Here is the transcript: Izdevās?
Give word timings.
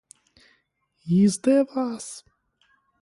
Izdevās? 1.17 2.09